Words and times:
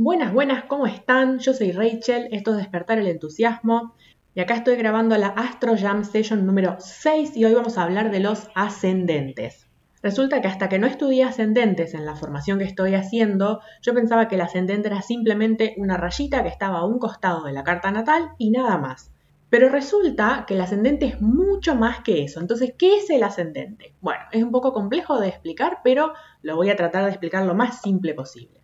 Buenas, 0.00 0.32
buenas, 0.32 0.62
¿cómo 0.66 0.86
están? 0.86 1.40
Yo 1.40 1.52
soy 1.52 1.72
Rachel, 1.72 2.28
esto 2.30 2.52
es 2.52 2.58
Despertar 2.58 3.00
el 3.00 3.08
Entusiasmo 3.08 3.96
y 4.32 4.38
acá 4.38 4.54
estoy 4.54 4.76
grabando 4.76 5.18
la 5.18 5.26
Astro 5.26 5.76
Jam 5.76 6.04
Session 6.04 6.46
número 6.46 6.76
6 6.78 7.36
y 7.36 7.44
hoy 7.44 7.54
vamos 7.54 7.76
a 7.76 7.82
hablar 7.82 8.12
de 8.12 8.20
los 8.20 8.48
ascendentes. 8.54 9.66
Resulta 10.00 10.40
que 10.40 10.46
hasta 10.46 10.68
que 10.68 10.78
no 10.78 10.86
estudié 10.86 11.24
ascendentes 11.24 11.94
en 11.94 12.06
la 12.06 12.14
formación 12.14 12.60
que 12.60 12.64
estoy 12.64 12.94
haciendo, 12.94 13.60
yo 13.82 13.92
pensaba 13.92 14.28
que 14.28 14.36
el 14.36 14.42
ascendente 14.42 14.86
era 14.86 15.02
simplemente 15.02 15.74
una 15.78 15.96
rayita 15.96 16.44
que 16.44 16.48
estaba 16.48 16.78
a 16.78 16.84
un 16.84 17.00
costado 17.00 17.42
de 17.42 17.52
la 17.52 17.64
carta 17.64 17.90
natal 17.90 18.34
y 18.38 18.50
nada 18.50 18.78
más. 18.78 19.10
Pero 19.50 19.68
resulta 19.68 20.44
que 20.46 20.54
el 20.54 20.60
ascendente 20.60 21.06
es 21.06 21.20
mucho 21.20 21.74
más 21.74 22.04
que 22.04 22.22
eso. 22.22 22.38
Entonces, 22.38 22.72
¿qué 22.78 22.98
es 22.98 23.10
el 23.10 23.24
ascendente? 23.24 23.96
Bueno, 24.00 24.22
es 24.30 24.44
un 24.44 24.52
poco 24.52 24.72
complejo 24.72 25.18
de 25.18 25.26
explicar, 25.26 25.78
pero 25.82 26.12
lo 26.42 26.54
voy 26.54 26.70
a 26.70 26.76
tratar 26.76 27.02
de 27.02 27.10
explicar 27.10 27.44
lo 27.44 27.56
más 27.56 27.82
simple 27.82 28.14
posible. 28.14 28.57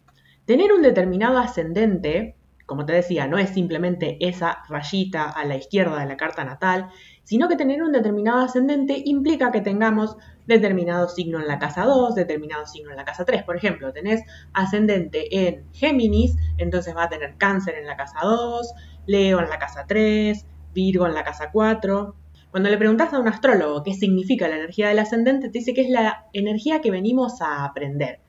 Tener 0.46 0.74
un 0.74 0.82
determinado 0.82 1.38
ascendente, 1.38 2.36
como 2.66 2.84
te 2.84 2.92
decía, 2.92 3.27
no 3.27 3.38
es 3.38 3.48
simplemente 3.48 4.19
esa 4.20 4.62
rayita 4.69 5.30
a 5.30 5.46
la 5.46 5.56
izquierda 5.56 5.98
de 5.98 6.06
la 6.06 6.19
carta 6.19 6.45
natal, 6.45 6.91
sino 7.23 7.48
que 7.48 7.56
tener 7.56 7.82
un 7.82 7.92
determinado 7.92 8.41
ascendente 8.45 9.00
implica 9.06 9.50
que 9.50 9.62
tengamos 9.62 10.19
determinado 10.46 11.09
signo 11.09 11.41
en 11.41 11.48
la 11.48 11.59
casa 11.59 11.84
2, 11.84 12.14
determinado 12.14 12.66
signo 12.66 12.91
en 12.91 12.98
la 12.98 13.06
casa 13.06 13.24
3. 13.24 13.42
Por 13.45 13.56
ejemplo, 13.56 13.91
tenés 13.95 14.22
ascendente 14.52 15.48
en 15.48 15.64
Géminis, 15.72 16.36
entonces 16.58 16.95
va 16.95 17.05
a 17.05 17.08
tener 17.08 17.36
cáncer 17.38 17.77
en 17.77 17.86
la 17.86 17.97
casa 17.97 18.19
2, 18.22 18.74
Leo 19.06 19.41
en 19.41 19.48
la 19.48 19.58
casa 19.58 19.86
3, 19.88 20.45
Virgo 20.74 21.06
en 21.06 21.14
la 21.14 21.24
casa 21.24 21.50
4. 21.52 22.16
Cuando 22.50 22.69
le 22.69 22.77
preguntas 22.77 23.14
a 23.14 23.19
un 23.19 23.28
astrólogo 23.28 23.83
qué 23.83 23.95
significa 23.95 24.47
la 24.47 24.56
energía 24.56 24.88
del 24.88 24.98
ascendente, 24.98 25.48
te 25.48 25.61
dice 25.61 25.72
que 25.72 25.80
es 25.80 25.91
la 25.91 26.27
energía 26.34 26.83
que 26.83 26.91
venimos 26.91 27.41
a 27.41 27.64
aprender. 27.64 28.20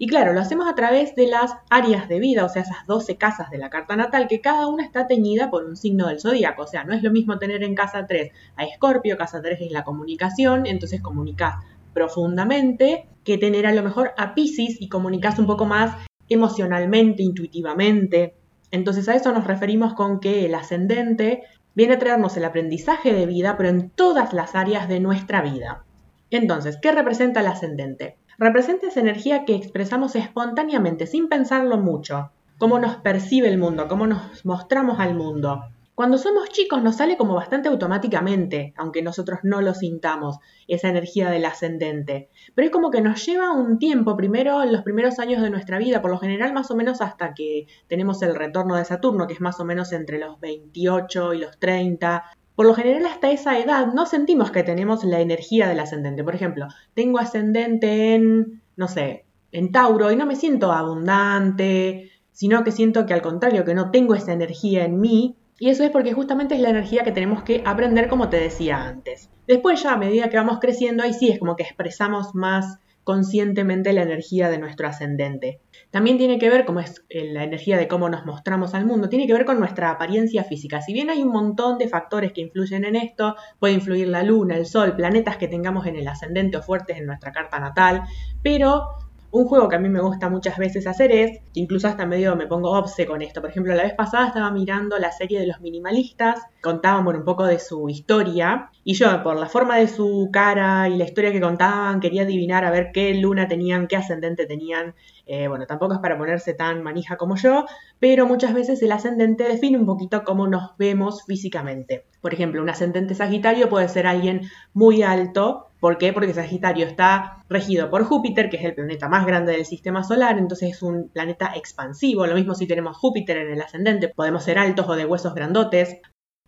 Y 0.00 0.06
claro, 0.06 0.32
lo 0.32 0.40
hacemos 0.40 0.68
a 0.68 0.76
través 0.76 1.16
de 1.16 1.26
las 1.26 1.52
áreas 1.70 2.08
de 2.08 2.20
vida, 2.20 2.44
o 2.44 2.48
sea, 2.48 2.62
esas 2.62 2.86
12 2.86 3.16
casas 3.16 3.50
de 3.50 3.58
la 3.58 3.68
carta 3.68 3.96
natal, 3.96 4.28
que 4.28 4.40
cada 4.40 4.68
una 4.68 4.84
está 4.84 5.08
teñida 5.08 5.50
por 5.50 5.64
un 5.64 5.76
signo 5.76 6.06
del 6.06 6.20
zodíaco. 6.20 6.62
O 6.62 6.66
sea, 6.68 6.84
no 6.84 6.94
es 6.94 7.02
lo 7.02 7.10
mismo 7.10 7.38
tener 7.38 7.64
en 7.64 7.74
casa 7.74 8.06
3 8.06 8.32
a 8.56 8.64
Escorpio, 8.64 9.16
casa 9.16 9.42
3 9.42 9.60
es 9.60 9.72
la 9.72 9.82
comunicación, 9.82 10.66
entonces 10.66 11.00
comunicas 11.00 11.56
profundamente, 11.92 13.08
que 13.24 13.38
tener 13.38 13.66
a 13.66 13.72
lo 13.72 13.82
mejor 13.82 14.12
a 14.16 14.34
Pisces 14.34 14.80
y 14.80 14.88
comunicas 14.88 15.38
un 15.40 15.46
poco 15.46 15.66
más 15.66 15.96
emocionalmente, 16.28 17.24
intuitivamente. 17.24 18.36
Entonces 18.70 19.08
a 19.08 19.16
eso 19.16 19.32
nos 19.32 19.48
referimos 19.48 19.94
con 19.94 20.20
que 20.20 20.46
el 20.46 20.54
ascendente 20.54 21.42
viene 21.74 21.94
a 21.94 21.98
traernos 21.98 22.36
el 22.36 22.44
aprendizaje 22.44 23.12
de 23.12 23.26
vida, 23.26 23.56
pero 23.56 23.68
en 23.70 23.90
todas 23.90 24.32
las 24.32 24.54
áreas 24.54 24.88
de 24.88 25.00
nuestra 25.00 25.42
vida. 25.42 25.84
Entonces, 26.30 26.78
¿qué 26.80 26.92
representa 26.92 27.40
el 27.40 27.46
ascendente? 27.46 28.16
Representa 28.38 28.86
esa 28.86 29.00
energía 29.00 29.44
que 29.44 29.56
expresamos 29.56 30.14
espontáneamente, 30.14 31.06
sin 31.06 31.28
pensarlo 31.28 31.76
mucho. 31.76 32.30
Cómo 32.56 32.78
nos 32.78 32.96
percibe 32.96 33.48
el 33.48 33.58
mundo, 33.58 33.88
cómo 33.88 34.06
nos 34.06 34.44
mostramos 34.44 35.00
al 35.00 35.14
mundo. 35.14 35.64
Cuando 35.98 36.16
somos 36.16 36.48
chicos 36.50 36.80
nos 36.80 36.94
sale 36.94 37.16
como 37.16 37.34
bastante 37.34 37.68
automáticamente, 37.68 38.72
aunque 38.76 39.02
nosotros 39.02 39.40
no 39.42 39.60
lo 39.60 39.74
sintamos, 39.74 40.38
esa 40.68 40.88
energía 40.88 41.28
del 41.28 41.44
ascendente. 41.44 42.30
Pero 42.54 42.66
es 42.66 42.72
como 42.72 42.92
que 42.92 43.00
nos 43.00 43.26
lleva 43.26 43.52
un 43.52 43.80
tiempo, 43.80 44.16
primero 44.16 44.62
en 44.62 44.72
los 44.72 44.82
primeros 44.82 45.18
años 45.18 45.42
de 45.42 45.50
nuestra 45.50 45.78
vida, 45.78 46.00
por 46.00 46.12
lo 46.12 46.18
general 46.18 46.52
más 46.52 46.70
o 46.70 46.76
menos 46.76 47.00
hasta 47.00 47.34
que 47.34 47.66
tenemos 47.88 48.22
el 48.22 48.36
retorno 48.36 48.76
de 48.76 48.84
Saturno, 48.84 49.26
que 49.26 49.34
es 49.34 49.40
más 49.40 49.58
o 49.58 49.64
menos 49.64 49.92
entre 49.92 50.20
los 50.20 50.38
28 50.38 51.34
y 51.34 51.38
los 51.38 51.58
30, 51.58 52.22
por 52.58 52.66
lo 52.66 52.74
general 52.74 53.06
hasta 53.06 53.30
esa 53.30 53.56
edad 53.56 53.92
no 53.94 54.04
sentimos 54.04 54.50
que 54.50 54.64
tenemos 54.64 55.04
la 55.04 55.20
energía 55.20 55.68
del 55.68 55.78
ascendente. 55.78 56.24
Por 56.24 56.34
ejemplo, 56.34 56.66
tengo 56.92 57.20
ascendente 57.20 58.16
en, 58.16 58.62
no 58.74 58.88
sé, 58.88 59.26
en 59.52 59.70
Tauro 59.70 60.10
y 60.10 60.16
no 60.16 60.26
me 60.26 60.34
siento 60.34 60.72
abundante, 60.72 62.10
sino 62.32 62.64
que 62.64 62.72
siento 62.72 63.06
que 63.06 63.14
al 63.14 63.22
contrario, 63.22 63.64
que 63.64 63.76
no 63.76 63.92
tengo 63.92 64.16
esa 64.16 64.32
energía 64.32 64.84
en 64.84 64.98
mí. 64.98 65.36
Y 65.60 65.68
eso 65.68 65.84
es 65.84 65.92
porque 65.92 66.14
justamente 66.14 66.56
es 66.56 66.60
la 66.60 66.70
energía 66.70 67.04
que 67.04 67.12
tenemos 67.12 67.44
que 67.44 67.62
aprender 67.64 68.08
como 68.08 68.28
te 68.28 68.40
decía 68.40 68.88
antes. 68.88 69.30
Después 69.46 69.80
ya 69.80 69.92
a 69.92 69.96
medida 69.96 70.28
que 70.28 70.36
vamos 70.36 70.58
creciendo, 70.58 71.04
ahí 71.04 71.12
sí 71.12 71.28
es 71.28 71.38
como 71.38 71.54
que 71.54 71.62
expresamos 71.62 72.34
más 72.34 72.80
conscientemente 73.08 73.94
la 73.94 74.02
energía 74.02 74.50
de 74.50 74.58
nuestro 74.58 74.86
ascendente. 74.86 75.62
También 75.90 76.18
tiene 76.18 76.38
que 76.38 76.50
ver, 76.50 76.66
como 76.66 76.80
es 76.80 77.06
eh, 77.08 77.32
la 77.32 77.42
energía 77.42 77.78
de 77.78 77.88
cómo 77.88 78.10
nos 78.10 78.26
mostramos 78.26 78.74
al 78.74 78.84
mundo, 78.84 79.08
tiene 79.08 79.26
que 79.26 79.32
ver 79.32 79.46
con 79.46 79.58
nuestra 79.58 79.90
apariencia 79.90 80.44
física. 80.44 80.82
Si 80.82 80.92
bien 80.92 81.08
hay 81.08 81.22
un 81.22 81.30
montón 81.30 81.78
de 81.78 81.88
factores 81.88 82.34
que 82.34 82.42
influyen 82.42 82.84
en 82.84 82.96
esto, 82.96 83.34
puede 83.58 83.72
influir 83.72 84.08
la 84.08 84.22
luna, 84.24 84.58
el 84.58 84.66
sol, 84.66 84.94
planetas 84.94 85.38
que 85.38 85.48
tengamos 85.48 85.86
en 85.86 85.96
el 85.96 86.06
ascendente 86.06 86.58
o 86.58 86.62
fuertes 86.62 86.98
en 86.98 87.06
nuestra 87.06 87.32
carta 87.32 87.58
natal, 87.58 88.02
pero 88.42 88.88
un 89.30 89.44
juego 89.46 89.68
que 89.68 89.76
a 89.76 89.78
mí 89.78 89.88
me 89.88 90.00
gusta 90.00 90.28
muchas 90.28 90.56
veces 90.56 90.86
hacer 90.86 91.12
es, 91.12 91.38
incluso 91.54 91.88
hasta 91.88 92.06
medio 92.06 92.34
me 92.36 92.46
pongo 92.46 92.70
obse 92.70 93.06
con 93.06 93.20
esto. 93.22 93.40
Por 93.40 93.50
ejemplo, 93.50 93.74
la 93.74 93.82
vez 93.82 93.94
pasada 93.94 94.28
estaba 94.28 94.50
mirando 94.50 94.98
la 94.98 95.12
serie 95.12 95.40
de 95.40 95.46
los 95.46 95.60
minimalistas, 95.60 96.40
contaban 96.62 97.06
un 97.06 97.24
poco 97.24 97.44
de 97.44 97.58
su 97.58 97.88
historia, 97.88 98.70
y 98.84 98.94
yo, 98.94 99.22
por 99.22 99.36
la 99.36 99.46
forma 99.46 99.76
de 99.76 99.86
su 99.86 100.30
cara 100.32 100.88
y 100.88 100.96
la 100.96 101.04
historia 101.04 101.30
que 101.30 101.40
contaban, 101.40 102.00
quería 102.00 102.22
adivinar 102.22 102.64
a 102.64 102.70
ver 102.70 102.88
qué 102.92 103.12
luna 103.14 103.46
tenían, 103.46 103.86
qué 103.86 103.96
ascendente 103.96 104.46
tenían. 104.46 104.94
Eh, 105.26 105.46
bueno, 105.46 105.66
tampoco 105.66 105.92
es 105.92 106.00
para 106.00 106.16
ponerse 106.16 106.54
tan 106.54 106.82
manija 106.82 107.18
como 107.18 107.36
yo, 107.36 107.66
pero 107.98 108.26
muchas 108.26 108.54
veces 108.54 108.82
el 108.82 108.92
ascendente 108.92 109.44
define 109.44 109.76
un 109.76 109.84
poquito 109.84 110.24
cómo 110.24 110.48
nos 110.48 110.74
vemos 110.78 111.24
físicamente. 111.26 112.06
Por 112.22 112.32
ejemplo, 112.32 112.62
un 112.62 112.70
ascendente 112.70 113.14
sagitario 113.14 113.68
puede 113.68 113.88
ser 113.88 114.06
alguien 114.06 114.48
muy 114.72 115.02
alto, 115.02 115.67
¿Por 115.80 115.96
qué? 115.96 116.12
Porque 116.12 116.34
Sagitario 116.34 116.86
está 116.86 117.44
regido 117.48 117.88
por 117.88 118.02
Júpiter, 118.02 118.50
que 118.50 118.56
es 118.56 118.64
el 118.64 118.74
planeta 118.74 119.08
más 119.08 119.24
grande 119.24 119.52
del 119.52 119.64
sistema 119.64 120.02
solar, 120.02 120.36
entonces 120.36 120.70
es 120.70 120.82
un 120.82 121.08
planeta 121.08 121.52
expansivo. 121.54 122.26
Lo 122.26 122.34
mismo 122.34 122.54
si 122.56 122.66
tenemos 122.66 122.96
Júpiter 122.96 123.36
en 123.36 123.52
el 123.52 123.60
ascendente, 123.60 124.08
podemos 124.08 124.42
ser 124.42 124.58
altos 124.58 124.88
o 124.88 124.96
de 124.96 125.06
huesos 125.06 125.34
grandotes. 125.34 126.00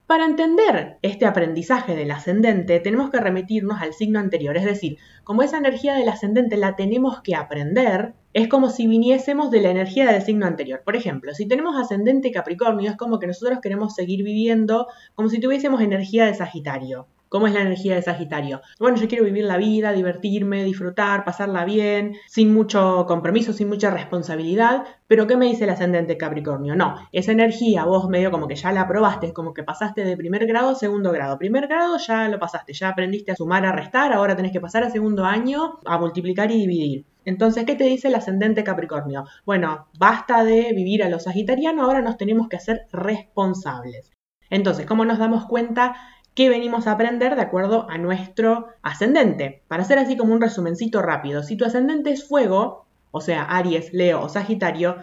Para 0.06 0.24
entender 0.24 0.98
este 1.02 1.26
aprendizaje 1.26 1.94
del 1.94 2.10
ascendente, 2.10 2.80
tenemos 2.80 3.10
que 3.10 3.20
remitirnos 3.20 3.80
al 3.80 3.92
signo 3.92 4.18
anterior, 4.18 4.56
es 4.56 4.64
decir, 4.64 4.98
como 5.22 5.44
esa 5.44 5.58
energía 5.58 5.94
del 5.94 6.08
ascendente 6.08 6.56
la 6.56 6.74
tenemos 6.74 7.22
que 7.22 7.36
aprender, 7.36 8.14
es 8.32 8.48
como 8.48 8.70
si 8.70 8.88
viniésemos 8.88 9.52
de 9.52 9.60
la 9.60 9.70
energía 9.70 10.10
del 10.10 10.22
signo 10.22 10.46
anterior. 10.46 10.82
Por 10.84 10.96
ejemplo, 10.96 11.32
si 11.34 11.46
tenemos 11.46 11.76
ascendente 11.76 12.32
Capricornio, 12.32 12.90
es 12.90 12.96
como 12.96 13.20
que 13.20 13.28
nosotros 13.28 13.60
queremos 13.62 13.94
seguir 13.94 14.24
viviendo 14.24 14.88
como 15.14 15.28
si 15.28 15.38
tuviésemos 15.38 15.80
energía 15.80 16.26
de 16.26 16.34
Sagitario. 16.34 17.06
¿Cómo 17.30 17.46
es 17.46 17.54
la 17.54 17.60
energía 17.60 17.94
de 17.94 18.02
Sagitario? 18.02 18.60
Bueno, 18.80 18.96
yo 18.96 19.06
quiero 19.06 19.22
vivir 19.22 19.44
la 19.44 19.56
vida, 19.56 19.92
divertirme, 19.92 20.64
disfrutar, 20.64 21.24
pasarla 21.24 21.64
bien, 21.64 22.16
sin 22.26 22.52
mucho 22.52 23.04
compromiso, 23.06 23.52
sin 23.52 23.68
mucha 23.68 23.88
responsabilidad, 23.88 24.82
pero 25.06 25.28
¿qué 25.28 25.36
me 25.36 25.46
dice 25.46 25.62
el 25.62 25.70
ascendente 25.70 26.16
Capricornio? 26.16 26.74
No, 26.74 26.96
esa 27.12 27.30
energía 27.30 27.84
vos 27.84 28.08
medio 28.08 28.32
como 28.32 28.48
que 28.48 28.56
ya 28.56 28.72
la 28.72 28.88
probaste, 28.88 29.32
como 29.32 29.54
que 29.54 29.62
pasaste 29.62 30.04
de 30.04 30.16
primer 30.16 30.44
grado 30.44 30.70
a 30.70 30.74
segundo 30.74 31.12
grado. 31.12 31.38
Primer 31.38 31.68
grado 31.68 31.98
ya 31.98 32.26
lo 32.26 32.40
pasaste, 32.40 32.72
ya 32.72 32.88
aprendiste 32.88 33.30
a 33.30 33.36
sumar, 33.36 33.64
a 33.64 33.70
restar, 33.70 34.12
ahora 34.12 34.34
tenés 34.34 34.50
que 34.50 34.60
pasar 34.60 34.82
a 34.82 34.90
segundo 34.90 35.24
año 35.24 35.78
a 35.84 35.98
multiplicar 35.98 36.50
y 36.50 36.56
dividir. 36.56 37.04
Entonces, 37.24 37.64
¿qué 37.64 37.76
te 37.76 37.84
dice 37.84 38.08
el 38.08 38.16
ascendente 38.16 38.64
Capricornio? 38.64 39.24
Bueno, 39.46 39.86
basta 40.00 40.42
de 40.42 40.72
vivir 40.74 41.04
a 41.04 41.08
los 41.08 41.22
sagitarianos, 41.22 41.84
ahora 41.84 42.02
nos 42.02 42.16
tenemos 42.16 42.48
que 42.48 42.56
hacer 42.56 42.88
responsables. 42.90 44.10
Entonces, 44.50 44.84
¿cómo 44.84 45.04
nos 45.04 45.18
damos 45.18 45.46
cuenta 45.46 45.94
qué 46.34 46.48
venimos 46.48 46.86
a 46.86 46.92
aprender 46.92 47.36
de 47.36 47.42
acuerdo 47.42 47.86
a 47.90 47.98
nuestro 47.98 48.68
ascendente. 48.82 49.62
Para 49.68 49.82
hacer 49.82 49.98
así 49.98 50.16
como 50.16 50.32
un 50.32 50.40
resumencito 50.40 51.02
rápido, 51.02 51.42
si 51.42 51.56
tu 51.56 51.64
ascendente 51.64 52.10
es 52.10 52.26
fuego, 52.26 52.86
o 53.10 53.20
sea, 53.20 53.42
Aries, 53.42 53.92
Leo 53.92 54.22
o 54.22 54.28
Sagitario, 54.28 54.96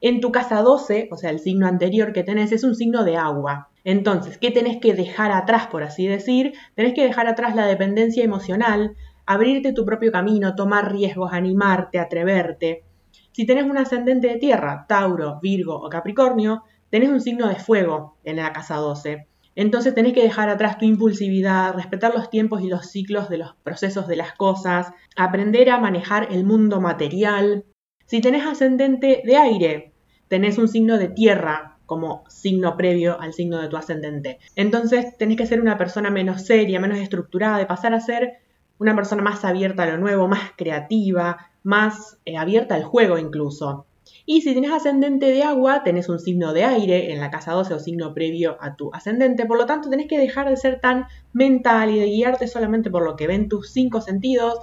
en 0.00 0.20
tu 0.20 0.32
casa 0.32 0.62
12, 0.62 1.08
o 1.12 1.16
sea, 1.16 1.30
el 1.30 1.40
signo 1.40 1.66
anterior 1.66 2.12
que 2.12 2.24
tenés 2.24 2.52
es 2.52 2.64
un 2.64 2.74
signo 2.74 3.04
de 3.04 3.16
agua. 3.16 3.68
Entonces, 3.84 4.38
¿qué 4.38 4.50
tenés 4.50 4.78
que 4.78 4.94
dejar 4.94 5.30
atrás, 5.30 5.66
por 5.66 5.82
así 5.82 6.06
decir? 6.06 6.54
Tenés 6.74 6.94
que 6.94 7.04
dejar 7.04 7.26
atrás 7.26 7.54
la 7.54 7.66
dependencia 7.66 8.24
emocional, 8.24 8.96
abrirte 9.26 9.72
tu 9.72 9.84
propio 9.84 10.10
camino, 10.10 10.54
tomar 10.54 10.92
riesgos, 10.92 11.32
animarte, 11.32 11.98
atreverte. 11.98 12.84
Si 13.32 13.46
tenés 13.46 13.64
un 13.64 13.78
ascendente 13.78 14.28
de 14.28 14.36
tierra, 14.36 14.86
Tauro, 14.88 15.38
Virgo 15.40 15.76
o 15.76 15.88
Capricornio, 15.88 16.64
tenés 16.90 17.10
un 17.10 17.20
signo 17.20 17.48
de 17.48 17.56
fuego 17.56 18.16
en 18.24 18.36
la 18.36 18.52
casa 18.52 18.76
12. 18.76 19.26
Entonces 19.56 19.94
tenés 19.94 20.12
que 20.12 20.22
dejar 20.22 20.48
atrás 20.48 20.78
tu 20.78 20.84
impulsividad, 20.84 21.74
respetar 21.74 22.14
los 22.14 22.30
tiempos 22.30 22.62
y 22.62 22.68
los 22.68 22.86
ciclos 22.86 23.28
de 23.28 23.38
los 23.38 23.54
procesos 23.62 24.06
de 24.06 24.16
las 24.16 24.32
cosas, 24.34 24.92
aprender 25.16 25.70
a 25.70 25.78
manejar 25.78 26.28
el 26.30 26.44
mundo 26.44 26.80
material. 26.80 27.64
Si 28.06 28.20
tenés 28.20 28.46
ascendente 28.46 29.22
de 29.24 29.36
aire, 29.36 29.92
tenés 30.28 30.58
un 30.58 30.68
signo 30.68 30.98
de 30.98 31.08
tierra 31.08 31.78
como 31.86 32.22
signo 32.28 32.76
previo 32.76 33.20
al 33.20 33.32
signo 33.32 33.60
de 33.60 33.68
tu 33.68 33.76
ascendente. 33.76 34.38
Entonces 34.54 35.16
tenés 35.18 35.36
que 35.36 35.46
ser 35.46 35.60
una 35.60 35.76
persona 35.76 36.08
menos 36.10 36.42
seria, 36.42 36.78
menos 36.78 36.98
estructurada, 36.98 37.58
de 37.58 37.66
pasar 37.66 37.94
a 37.94 38.00
ser 38.00 38.38
una 38.78 38.94
persona 38.94 39.22
más 39.22 39.44
abierta 39.44 39.82
a 39.82 39.86
lo 39.86 39.98
nuevo, 39.98 40.28
más 40.28 40.52
creativa, 40.56 41.50
más 41.64 42.18
eh, 42.24 42.36
abierta 42.36 42.76
al 42.76 42.84
juego 42.84 43.18
incluso. 43.18 43.86
Y 44.26 44.42
si 44.42 44.52
tienes 44.52 44.70
ascendente 44.70 45.26
de 45.26 45.42
agua, 45.42 45.82
tenés 45.82 46.08
un 46.08 46.18
signo 46.18 46.52
de 46.52 46.64
aire 46.64 47.12
en 47.12 47.20
la 47.20 47.30
casa 47.30 47.52
12 47.52 47.74
o 47.74 47.78
signo 47.78 48.14
previo 48.14 48.56
a 48.60 48.76
tu 48.76 48.90
ascendente. 48.92 49.46
Por 49.46 49.58
lo 49.58 49.66
tanto, 49.66 49.90
tenés 49.90 50.06
que 50.06 50.18
dejar 50.18 50.48
de 50.48 50.56
ser 50.56 50.80
tan 50.80 51.06
mental 51.32 51.90
y 51.90 51.98
de 51.98 52.06
guiarte 52.06 52.46
solamente 52.46 52.90
por 52.90 53.04
lo 53.04 53.16
que 53.16 53.26
ven 53.26 53.48
tus 53.48 53.70
cinco 53.72 54.00
sentidos, 54.00 54.58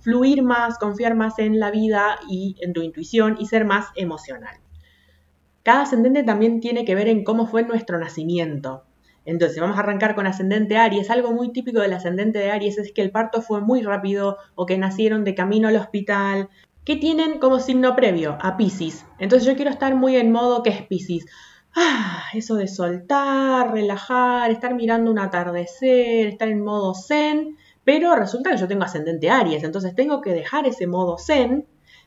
fluir 0.00 0.42
más, 0.42 0.78
confiar 0.78 1.14
más 1.14 1.38
en 1.38 1.60
la 1.60 1.70
vida 1.70 2.18
y 2.28 2.56
en 2.60 2.72
tu 2.72 2.82
intuición 2.82 3.36
y 3.38 3.46
ser 3.46 3.64
más 3.64 3.86
emocional. 3.96 4.56
cada 5.62 5.82
ascendente 5.82 6.24
también 6.24 6.60
tiene 6.60 6.84
que 6.84 6.94
ver 6.96 7.08
en 7.08 7.22
cómo 7.24 7.46
fue 7.46 7.62
nuestro 7.62 7.98
nacimiento. 7.98 8.84
Entonces, 9.24 9.60
vamos 9.60 9.76
a 9.76 9.80
arrancar 9.80 10.14
con 10.14 10.26
ascendente 10.26 10.76
Aries. 10.76 11.10
Algo 11.10 11.32
muy 11.32 11.52
típico 11.52 11.80
del 11.80 11.92
ascendente 11.92 12.40
de 12.40 12.50
Aries 12.50 12.78
es 12.78 12.92
que 12.92 13.02
el 13.02 13.12
parto 13.12 13.42
fue 13.42 13.60
muy 13.60 13.82
rápido 13.82 14.38
o 14.56 14.66
que 14.66 14.78
nacieron 14.78 15.22
de 15.24 15.34
camino 15.34 15.68
al 15.68 15.76
hospital. 15.76 16.48
¿Qué 16.84 16.96
tienen 16.96 17.38
como 17.38 17.60
signo 17.60 17.94
previo? 17.94 18.36
A 18.40 18.56
Pisces. 18.56 19.06
Entonces 19.20 19.46
yo 19.46 19.54
quiero 19.54 19.70
estar 19.70 19.94
muy 19.94 20.16
en 20.16 20.32
modo 20.32 20.64
que 20.64 20.70
es 20.70 20.82
Pisces. 20.82 21.26
Ah, 21.76 22.24
eso 22.34 22.56
de 22.56 22.66
soltar, 22.66 23.72
relajar, 23.72 24.50
estar 24.50 24.74
mirando 24.74 25.10
un 25.12 25.20
atardecer, 25.20 26.26
estar 26.26 26.48
en 26.48 26.64
modo 26.64 26.94
zen. 26.94 27.56
Pero 27.84 28.16
resulta 28.16 28.50
que 28.50 28.56
yo 28.56 28.66
tengo 28.66 28.82
ascendente 28.82 29.30
Aries, 29.30 29.62
entonces 29.62 29.94
tengo 29.94 30.20
que 30.20 30.32
dejar 30.32 30.66
ese 30.66 30.88
modo 30.88 31.18
zen 31.18 31.66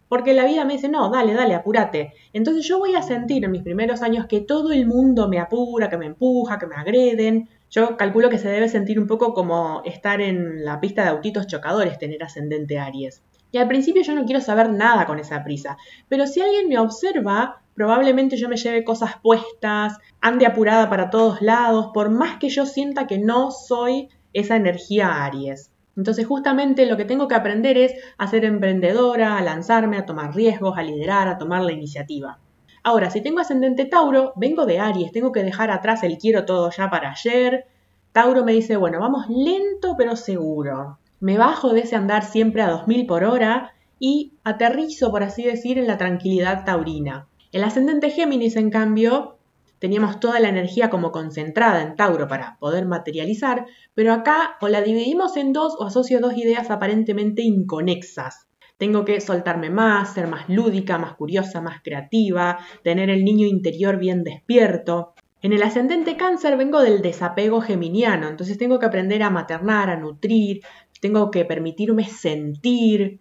porque 0.09 0.33
la 0.33 0.45
vida 0.45 0.65
me 0.65 0.73
dice, 0.73 0.89
no, 0.89 1.09
dale, 1.09 1.33
dale, 1.33 1.55
apúrate. 1.55 2.13
Entonces 2.33 2.67
yo 2.67 2.77
voy 2.77 2.95
a 2.95 3.01
sentir 3.01 3.43
en 3.43 3.51
mis 3.51 3.63
primeros 3.63 4.01
años 4.01 4.27
que 4.27 4.41
todo 4.41 4.71
el 4.71 4.85
mundo 4.87 5.27
me 5.29 5.39
apura, 5.39 5.89
que 5.89 5.97
me 5.97 6.05
empuja, 6.05 6.59
que 6.59 6.67
me 6.67 6.75
agreden. 6.75 7.49
Yo 7.71 7.97
calculo 7.97 8.29
que 8.29 8.37
se 8.37 8.49
debe 8.49 8.69
sentir 8.69 8.99
un 8.99 9.07
poco 9.07 9.33
como 9.33 9.81
estar 9.85 10.21
en 10.21 10.63
la 10.63 10.79
pista 10.79 11.03
de 11.03 11.09
autitos 11.09 11.47
chocadores, 11.47 11.97
tener 11.97 12.21
ascendente 12.23 12.77
Aries. 12.77 13.23
Y 13.55 13.57
al 13.57 13.69
principio 13.69 14.01
yo 14.03 14.13
no 14.13 14.25
quiero 14.25 14.41
saber 14.41 14.69
nada 14.69 15.05
con 15.05 15.17
esa 15.17 15.41
prisa, 15.41 15.77
pero 16.09 16.27
si 16.27 16.41
alguien 16.41 16.67
me 16.67 16.77
observa, 16.77 17.61
probablemente 17.73 18.35
yo 18.35 18.49
me 18.49 18.57
lleve 18.57 18.83
cosas 18.83 19.11
puestas, 19.23 19.97
ande 20.19 20.45
apurada 20.45 20.89
para 20.89 21.09
todos 21.09 21.41
lados, 21.41 21.91
por 21.93 22.09
más 22.09 22.37
que 22.37 22.49
yo 22.49 22.65
sienta 22.65 23.07
que 23.07 23.17
no 23.17 23.51
soy 23.51 24.09
esa 24.33 24.57
energía 24.57 25.23
Aries. 25.23 25.71
Entonces 25.95 26.27
justamente 26.27 26.85
lo 26.85 26.97
que 26.97 27.05
tengo 27.05 27.29
que 27.29 27.35
aprender 27.35 27.77
es 27.77 27.93
a 28.17 28.27
ser 28.27 28.43
emprendedora, 28.43 29.37
a 29.37 29.41
lanzarme, 29.41 29.99
a 29.99 30.05
tomar 30.05 30.35
riesgos, 30.35 30.77
a 30.77 30.83
liderar, 30.83 31.29
a 31.29 31.37
tomar 31.37 31.61
la 31.63 31.71
iniciativa. 31.71 32.39
Ahora, 32.83 33.09
si 33.09 33.21
tengo 33.21 33.39
ascendente 33.39 33.85
Tauro, 33.85 34.33
vengo 34.35 34.65
de 34.65 34.79
Aries, 34.79 35.13
tengo 35.13 35.31
que 35.31 35.43
dejar 35.43 35.71
atrás 35.71 36.03
el 36.03 36.17
quiero 36.17 36.43
todo 36.43 36.71
ya 36.71 36.89
para 36.89 37.11
ayer. 37.11 37.67
Tauro 38.11 38.43
me 38.43 38.51
dice, 38.51 38.75
bueno, 38.75 38.99
vamos 38.99 39.29
lento 39.29 39.95
pero 39.97 40.17
seguro. 40.17 40.97
Me 41.19 41.37
bajo 41.37 41.73
de 41.73 41.81
ese 41.81 41.95
andar 41.95 42.25
siempre 42.25 42.61
a 42.61 42.69
2000 42.69 43.05
por 43.05 43.23
hora 43.23 43.73
y 43.99 44.33
aterrizo, 44.43 45.11
por 45.11 45.23
así 45.23 45.43
decir, 45.43 45.77
en 45.77 45.87
la 45.87 45.97
tranquilidad 45.97 46.65
taurina. 46.65 47.27
El 47.51 47.63
ascendente 47.63 48.09
Géminis, 48.09 48.57
en 48.57 48.69
cambio, 48.69 49.37
teníamos 49.79 50.19
toda 50.19 50.39
la 50.39 50.49
energía 50.49 50.89
como 50.89 51.11
concentrada 51.11 51.81
en 51.81 51.95
Tauro 51.95 52.27
para 52.27 52.57
poder 52.59 52.85
materializar, 52.85 53.65
pero 53.93 54.13
acá 54.13 54.57
o 54.61 54.67
la 54.67 54.81
dividimos 54.81 55.37
en 55.37 55.53
dos 55.53 55.75
o 55.79 55.85
asocio 55.85 56.19
dos 56.19 56.35
ideas 56.37 56.69
aparentemente 56.69 57.43
inconexas. 57.43 58.47
Tengo 58.77 59.05
que 59.05 59.21
soltarme 59.21 59.69
más, 59.69 60.13
ser 60.13 60.27
más 60.27 60.49
lúdica, 60.49 60.97
más 60.97 61.15
curiosa, 61.15 61.61
más 61.61 61.81
creativa, 61.81 62.59
tener 62.83 63.09
el 63.09 63.23
niño 63.23 63.47
interior 63.47 63.97
bien 63.97 64.23
despierto. 64.23 65.13
En 65.41 65.53
el 65.53 65.61
ascendente 65.63 66.17
cáncer 66.17 66.57
vengo 66.57 66.81
del 66.81 67.01
desapego 67.01 67.61
geminiano, 67.61 68.27
entonces 68.27 68.57
tengo 68.57 68.79
que 68.79 68.87
aprender 68.87 69.21
a 69.21 69.29
maternar, 69.29 69.89
a 69.89 69.95
nutrir, 69.95 70.61
tengo 71.05 71.29
que 71.29 71.45
permitirme 71.45 72.05
sentir. 72.05 73.19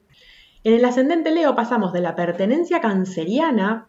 En 0.63 0.73
el 0.73 0.87
ascendente 0.87 1.31
Leo 1.31 1.55
pasamos 1.55 1.93
de 1.93 2.01
la 2.01 2.17
pertenencia 2.17 2.81
canceriana 2.81 3.89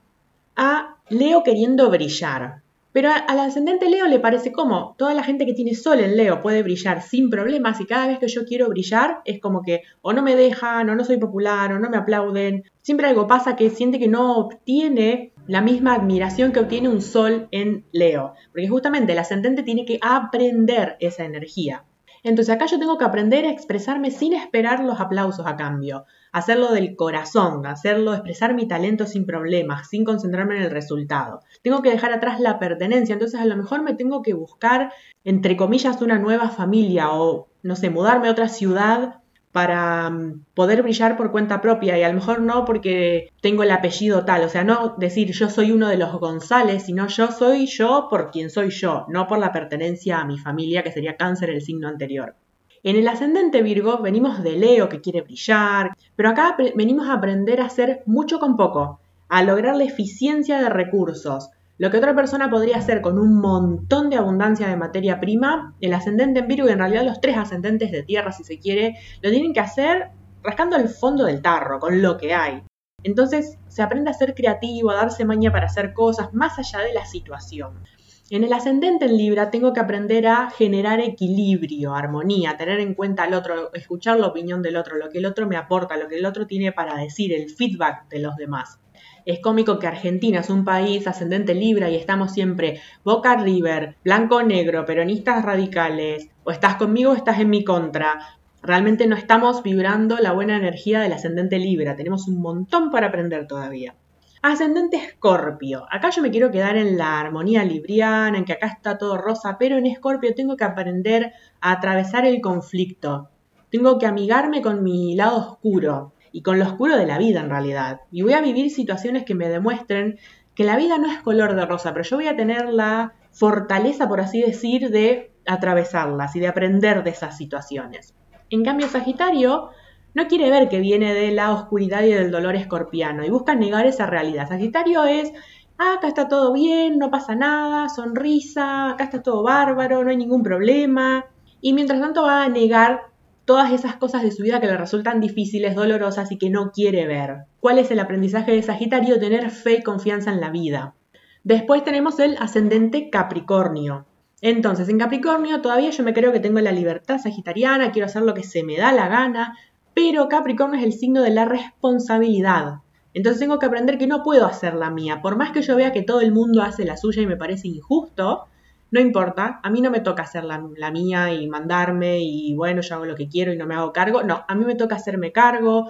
a 0.57 0.97
Leo 1.07 1.43
queriendo 1.43 1.89
brillar. 1.89 2.61
Pero 2.91 3.09
al 3.09 3.39
ascendente 3.39 3.89
Leo 3.89 4.07
le 4.07 4.19
parece 4.19 4.51
como 4.51 4.95
toda 4.97 5.13
la 5.13 5.23
gente 5.23 5.45
que 5.45 5.53
tiene 5.53 5.75
sol 5.75 6.01
en 6.01 6.17
Leo 6.17 6.41
puede 6.41 6.61
brillar 6.61 7.03
sin 7.03 7.29
problemas 7.29 7.79
y 7.79 7.85
cada 7.85 8.07
vez 8.07 8.19
que 8.19 8.27
yo 8.27 8.43
quiero 8.43 8.67
brillar 8.67 9.21
es 9.23 9.39
como 9.39 9.61
que 9.61 9.83
o 10.01 10.11
no 10.11 10.21
me 10.21 10.35
dejan, 10.35 10.89
o 10.89 10.95
no 10.95 11.05
soy 11.05 11.17
popular, 11.17 11.71
o 11.71 11.79
no 11.79 11.89
me 11.89 11.95
aplauden. 11.95 12.63
Siempre 12.81 13.07
algo 13.07 13.27
pasa 13.27 13.55
que 13.55 13.69
siente 13.69 13.97
que 13.97 14.09
no 14.09 14.35
obtiene 14.35 15.31
la 15.47 15.61
misma 15.61 15.93
admiración 15.93 16.51
que 16.51 16.59
obtiene 16.59 16.89
un 16.89 17.01
sol 17.01 17.47
en 17.51 17.85
Leo. 17.93 18.33
Porque 18.51 18.67
justamente 18.67 19.13
el 19.13 19.19
ascendente 19.19 19.63
tiene 19.63 19.85
que 19.85 19.99
aprender 20.01 20.97
esa 20.99 21.23
energía. 21.23 21.85
Entonces 22.25 22.55
acá 22.55 22.65
yo 22.65 22.79
tengo 22.79 22.97
que 22.97 23.05
aprender 23.05 23.45
a 23.45 23.51
expresarme 23.51 24.09
sin 24.09 24.33
esperar 24.33 24.83
los 24.83 24.99
aplausos 24.99 25.45
a 25.45 25.55
cambio, 25.55 26.05
hacerlo 26.31 26.71
del 26.71 26.95
corazón, 26.95 27.67
hacerlo, 27.67 28.15
expresar 28.15 28.55
mi 28.55 28.67
talento 28.67 29.05
sin 29.05 29.27
problemas, 29.27 29.89
sin 29.89 30.03
concentrarme 30.03 30.57
en 30.57 30.63
el 30.63 30.71
resultado. 30.71 31.41
Tengo 31.61 31.83
que 31.83 31.91
dejar 31.91 32.11
atrás 32.13 32.39
la 32.39 32.57
pertenencia, 32.57 33.13
entonces 33.13 33.39
a 33.39 33.45
lo 33.45 33.55
mejor 33.55 33.83
me 33.83 33.93
tengo 33.93 34.23
que 34.23 34.33
buscar, 34.33 34.91
entre 35.23 35.55
comillas, 35.55 36.01
una 36.01 36.17
nueva 36.17 36.49
familia 36.49 37.11
o, 37.11 37.47
no 37.61 37.75
sé, 37.75 37.91
mudarme 37.91 38.27
a 38.27 38.31
otra 38.31 38.47
ciudad 38.47 39.19
para 39.55 40.09
mm, 40.09 40.47
poder 40.53 40.83
brillar 40.83 41.15
por 41.15 41.31
cuenta 41.31 41.61
propia 41.61 41.97
y 41.97 42.03
a 42.03 42.09
lo 42.09 42.15
mejor 42.15 42.41
no 42.41 42.65
porque 42.65 43.29
tengo 43.39 43.63
el 43.63 43.71
apellido 43.71 44.25
tal, 44.25 44.43
o 44.43 44.49
sea, 44.49 44.65
no 44.65 44.95
decir 44.97 45.31
yo 45.31 45.49
soy 45.49 45.71
uno 45.71 45.87
de 45.87 45.95
los 45.95 46.11
González, 46.19 46.83
sino 46.83 47.07
yo 47.07 47.31
soy 47.31 47.65
yo 47.65 48.07
por 48.09 48.31
quien 48.31 48.49
soy 48.49 48.69
yo, 48.69 49.05
no 49.07 49.27
por 49.27 49.39
la 49.39 49.53
pertenencia 49.53 50.19
a 50.19 50.25
mi 50.25 50.37
familia, 50.37 50.83
que 50.83 50.91
sería 50.91 51.15
cáncer 51.15 51.51
el 51.51 51.61
signo 51.61 51.87
anterior. 51.87 52.35
En 52.83 52.97
el 52.97 53.07
ascendente 53.07 53.61
Virgo 53.61 53.99
venimos 53.99 54.43
de 54.43 54.57
Leo 54.57 54.89
que 54.89 54.99
quiere 54.99 55.21
brillar, 55.21 55.95
pero 56.17 56.27
acá 56.31 56.57
venimos 56.75 57.07
a 57.07 57.13
aprender 57.13 57.61
a 57.61 57.67
hacer 57.67 58.03
mucho 58.05 58.39
con 58.39 58.57
poco, 58.57 58.99
a 59.29 59.41
lograr 59.41 59.77
la 59.77 59.85
eficiencia 59.85 60.59
de 60.59 60.67
recursos, 60.67 61.49
lo 61.77 61.91
que 61.91 61.97
otra 61.97 62.15
persona 62.15 62.49
podría 62.49 62.77
hacer 62.77 63.01
con 63.01 63.19
un 63.19 63.39
montón 63.39 64.09
de 64.09 64.15
abundancia 64.15 64.67
de 64.67 64.77
materia 64.77 65.19
prima, 65.19 65.75
el 65.81 65.93
ascendente 65.93 66.39
en 66.39 66.47
Virgo 66.47 66.69
y 66.69 66.71
en 66.71 66.79
realidad 66.79 67.03
los 67.03 67.19
tres 67.19 67.37
ascendentes 67.37 67.91
de 67.91 68.03
tierra, 68.03 68.31
si 68.31 68.43
se 68.43 68.59
quiere, 68.59 68.97
lo 69.21 69.29
tienen 69.29 69.53
que 69.53 69.59
hacer 69.59 70.11
rascando 70.41 70.77
el 70.77 70.87
fondo 70.87 71.25
del 71.25 71.41
tarro, 71.41 71.79
con 71.79 72.01
lo 72.01 72.17
que 72.17 72.33
hay. 72.33 72.63
Entonces 73.03 73.57
se 73.67 73.81
aprende 73.81 74.09
a 74.09 74.13
ser 74.13 74.33
creativo, 74.35 74.89
a 74.89 74.95
darse 74.95 75.25
maña 75.25 75.51
para 75.51 75.65
hacer 75.65 75.93
cosas 75.93 76.33
más 76.33 76.57
allá 76.57 76.79
de 76.79 76.93
la 76.93 77.05
situación. 77.05 77.83
En 78.31 78.43
el 78.43 78.53
ascendente 78.53 79.05
en 79.05 79.17
Libra 79.17 79.51
tengo 79.51 79.73
que 79.73 79.79
aprender 79.79 80.25
a 80.27 80.49
generar 80.49 80.99
equilibrio, 80.99 81.93
armonía, 81.93 82.57
tener 82.57 82.79
en 82.79 82.95
cuenta 82.95 83.23
al 83.23 83.33
otro, 83.33 83.71
escuchar 83.73 84.19
la 84.19 84.27
opinión 84.27 84.63
del 84.63 84.77
otro, 84.77 84.95
lo 84.95 85.09
que 85.09 85.19
el 85.19 85.25
otro 85.25 85.45
me 85.45 85.57
aporta, 85.57 85.97
lo 85.97 86.07
que 86.07 86.17
el 86.17 86.25
otro 86.25 86.47
tiene 86.47 86.71
para 86.71 86.95
decir, 86.95 87.33
el 87.33 87.49
feedback 87.49 88.07
de 88.09 88.19
los 88.19 88.35
demás. 88.37 88.79
Es 89.25 89.39
cómico 89.39 89.79
que 89.79 89.87
Argentina 89.87 90.41
es 90.41 90.51
un 90.51 90.63
país 90.63 91.07
ascendente 91.07 91.55
Libra 91.55 91.89
y 91.89 91.95
estamos 91.95 92.31
siempre 92.31 92.79
Boca 93.03 93.35
River, 93.35 93.95
blanco 94.03 94.43
negro, 94.43 94.85
peronistas 94.85 95.43
radicales, 95.43 96.29
o 96.43 96.51
estás 96.51 96.75
conmigo 96.75 97.11
o 97.11 97.15
estás 97.15 97.39
en 97.39 97.49
mi 97.49 97.63
contra. 97.63 98.19
Realmente 98.61 99.07
no 99.07 99.15
estamos 99.15 99.63
vibrando 99.63 100.17
la 100.19 100.31
buena 100.31 100.57
energía 100.57 100.99
del 100.99 101.13
ascendente 101.13 101.57
Libra, 101.57 101.95
tenemos 101.95 102.27
un 102.27 102.39
montón 102.39 102.91
para 102.91 103.07
aprender 103.07 103.47
todavía. 103.47 103.95
Ascendente 104.43 104.97
Escorpio. 104.97 105.87
Acá 105.89 106.11
yo 106.11 106.21
me 106.21 106.29
quiero 106.29 106.51
quedar 106.51 106.77
en 106.77 106.95
la 106.95 107.19
armonía 107.19 107.63
libriana, 107.63 108.37
en 108.37 108.45
que 108.45 108.53
acá 108.53 108.67
está 108.67 108.99
todo 108.99 109.17
rosa, 109.17 109.57
pero 109.57 109.75
en 109.77 109.87
Escorpio 109.87 110.35
tengo 110.35 110.55
que 110.55 110.65
aprender 110.65 111.33
a 111.61 111.71
atravesar 111.71 112.27
el 112.27 112.41
conflicto. 112.41 113.29
Tengo 113.71 113.97
que 113.97 114.05
amigarme 114.05 114.61
con 114.61 114.83
mi 114.83 115.15
lado 115.15 115.37
oscuro, 115.37 116.13
y 116.35 116.41
con 116.41 116.59
lo 116.59 116.65
oscuro 116.65 116.97
de 116.97 117.05
la 117.05 117.17
vida 117.17 117.39
en 117.39 117.49
realidad. 117.49 118.01
Y 118.11 118.21
voy 118.21 118.33
a 118.33 118.41
vivir 118.41 118.69
situaciones 118.69 119.23
que 119.23 119.35
me 119.35 119.47
demuestren 119.47 120.19
que 120.53 120.65
la 120.65 120.75
vida 120.75 120.97
no 120.97 121.09
es 121.09 121.21
color 121.21 121.55
de 121.55 121.65
rosa, 121.65 121.93
pero 121.93 122.03
yo 122.03 122.17
voy 122.17 122.27
a 122.27 122.35
tener 122.35 122.73
la 122.73 123.13
fortaleza, 123.31 124.09
por 124.09 124.19
así 124.19 124.41
decir, 124.41 124.89
de 124.89 125.31
atravesarlas 125.47 126.35
y 126.35 126.41
de 126.41 126.49
aprender 126.49 127.05
de 127.05 127.11
esas 127.11 127.37
situaciones. 127.37 128.15
En 128.49 128.65
cambio, 128.65 128.89
Sagitario 128.89 129.69
no 130.13 130.27
quiere 130.27 130.49
ver 130.49 130.67
que 130.67 130.81
viene 130.81 131.13
de 131.13 131.31
la 131.31 131.53
oscuridad 131.53 132.03
y 132.03 132.11
del 132.11 132.31
dolor 132.31 132.57
escorpiano 132.57 133.23
y 133.23 133.29
busca 133.29 133.55
negar 133.55 133.85
esa 133.85 134.05
realidad. 134.05 134.49
Sagitario 134.49 135.05
es, 135.05 135.31
ah, 135.77 135.93
acá 135.99 136.09
está 136.09 136.27
todo 136.27 136.51
bien, 136.51 136.99
no 136.99 137.09
pasa 137.11 137.35
nada, 137.37 137.87
sonrisa, 137.87 138.89
acá 138.89 139.05
está 139.05 139.23
todo 139.23 139.41
bárbaro, 139.41 140.03
no 140.03 140.09
hay 140.09 140.17
ningún 140.17 140.43
problema. 140.43 141.27
Y 141.61 141.71
mientras 141.71 142.01
tanto 142.01 142.23
va 142.23 142.43
a 142.43 142.49
negar 142.49 143.14
todas 143.45 143.71
esas 143.71 143.95
cosas 143.95 144.23
de 144.23 144.31
su 144.31 144.43
vida 144.43 144.59
que 144.59 144.67
le 144.67 144.77
resultan 144.77 145.21
difíciles, 145.21 145.75
dolorosas 145.75 146.31
y 146.31 146.37
que 146.37 146.49
no 146.49 146.71
quiere 146.71 147.07
ver. 147.07 147.45
¿Cuál 147.59 147.79
es 147.79 147.91
el 147.91 147.99
aprendizaje 147.99 148.51
de 148.51 148.63
Sagitario? 148.63 149.19
Tener 149.19 149.49
fe 149.51 149.75
y 149.75 149.83
confianza 149.83 150.31
en 150.31 150.41
la 150.41 150.49
vida. 150.49 150.95
Después 151.43 151.83
tenemos 151.83 152.19
el 152.19 152.37
ascendente 152.37 153.09
Capricornio. 153.11 154.05
Entonces, 154.41 154.89
en 154.89 154.97
Capricornio 154.97 155.61
todavía 155.61 155.91
yo 155.91 156.03
me 156.03 156.13
creo 156.13 156.31
que 156.31 156.39
tengo 156.39 156.59
la 156.59 156.71
libertad 156.71 157.19
sagitariana, 157.19 157.91
quiero 157.91 158.07
hacer 158.07 158.23
lo 158.23 158.33
que 158.33 158.43
se 158.43 158.63
me 158.63 158.77
da 158.77 158.91
la 158.91 159.07
gana, 159.07 159.57
pero 159.93 160.27
Capricornio 160.27 160.79
es 160.79 160.85
el 160.85 160.93
signo 160.93 161.21
de 161.21 161.29
la 161.29 161.45
responsabilidad. 161.45 162.79
Entonces 163.13 163.39
tengo 163.39 163.59
que 163.59 163.65
aprender 163.65 163.97
que 163.97 164.07
no 164.07 164.23
puedo 164.23 164.45
hacer 164.45 164.73
la 164.73 164.89
mía. 164.89 165.21
Por 165.21 165.37
más 165.37 165.51
que 165.51 165.61
yo 165.61 165.75
vea 165.75 165.93
que 165.93 166.01
todo 166.01 166.19
el 166.19 166.33
mundo 166.33 166.61
hace 166.61 166.83
la 166.83 166.97
suya 166.97 167.21
y 167.21 167.27
me 167.27 167.37
parece 167.37 167.69
injusto, 167.69 168.47
no 168.91 168.99
importa, 168.99 169.59
a 169.63 169.69
mí 169.69 169.81
no 169.81 169.91
me 169.91 169.99
toca 169.99 170.23
hacer 170.23 170.43
la, 170.43 170.91
mía 170.91 171.33
y 171.33 171.47
mandarme 171.47 172.19
y 172.21 172.53
bueno, 172.55 172.81
yo 172.81 172.95
hago 172.95 173.05
lo 173.05 173.15
que 173.15 173.27
quiero 173.27 173.51
y 173.51 173.57
no 173.57 173.65
me 173.65 173.75
hago 173.75 173.91
cargo. 173.91 174.23
No, 174.23 174.45
a 174.47 174.55
mí 174.55 174.65
me 174.65 174.75
toca 174.75 174.95
hacerme 174.95 175.31
cargo. 175.31 175.87